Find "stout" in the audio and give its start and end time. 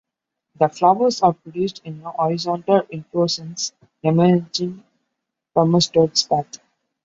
5.81-6.13